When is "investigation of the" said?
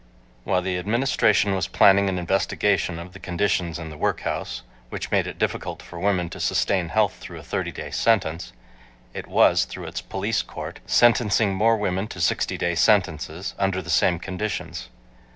2.17-3.19